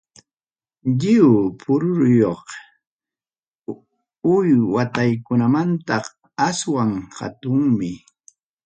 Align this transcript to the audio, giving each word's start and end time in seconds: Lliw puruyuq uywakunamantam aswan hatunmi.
Lliw 0.99 1.29
puruyuq 1.59 2.43
uywakunamantam 4.35 6.05
aswan 6.47 6.91
hatunmi. 7.17 7.91